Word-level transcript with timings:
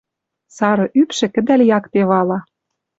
Сары 0.55 0.85
ӱпшы 1.01 1.27
кӹдӓл 1.33 1.61
якте 1.77 2.01
вала 2.09 2.39